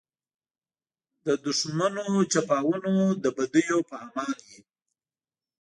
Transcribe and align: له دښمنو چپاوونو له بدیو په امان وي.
له 1.25 1.33
دښمنو 1.45 2.05
چپاوونو 2.31 2.93
له 3.21 3.29
بدیو 3.35 3.79
په 3.89 3.95
امان 4.05 4.35
وي. 4.45 4.59